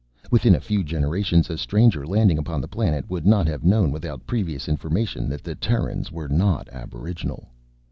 Within 0.31 0.55
a 0.55 0.59
few 0.59 0.83
generations 0.83 1.51
a 1.51 1.59
stranger 1.59 2.07
landing 2.07 2.39
upon 2.39 2.59
the 2.59 2.67
planet 2.67 3.07
would 3.07 3.23
not 3.23 3.45
have 3.45 3.63
known 3.63 3.91
without 3.91 4.25
previous 4.25 4.67
information 4.67 5.29
that 5.29 5.43
the 5.43 5.53
Terrans 5.53 6.11
were 6.11 6.27
not 6.27 6.67
aboriginal. 6.69 7.47